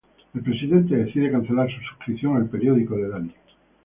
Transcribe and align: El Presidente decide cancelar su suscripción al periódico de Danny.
El 0.33 0.41
Presidente 0.41 0.95
decide 0.95 1.29
cancelar 1.31 1.69
su 1.69 1.79
suscripción 1.79 2.35
al 2.35 2.49
periódico 2.49 2.95
de 2.95 3.07
Danny. 3.07 3.35